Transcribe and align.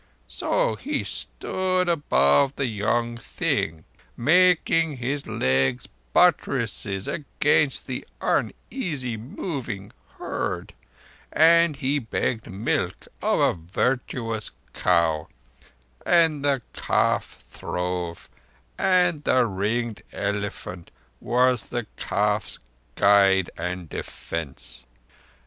So 0.27 0.77
he 0.77 1.03
stood 1.03 1.87
above 1.87 2.55
the 2.55 2.65
young 2.65 3.17
thing, 3.17 3.83
making 4.17 4.97
his 4.97 5.27
legs 5.27 5.87
buttresses 6.11 7.07
against 7.07 7.85
the 7.85 8.07
uneasily 8.19 9.15
moving 9.17 9.91
herd; 10.17 10.73
and 11.31 11.75
he 11.75 11.99
begged 11.99 12.49
milk 12.49 13.07
of 13.21 13.39
a 13.41 13.53
virtuous 13.53 14.49
cow, 14.73 15.27
and 16.03 16.43
the 16.43 16.63
calf 16.73 17.43
throve, 17.47 18.27
and 18.79 19.23
the 19.23 19.45
ringed 19.45 20.01
elephant 20.11 20.89
was 21.19 21.67
the 21.69 21.85
calf's 21.97 22.57
guide 22.95 23.51
and 23.55 23.87
defence. 23.87 24.83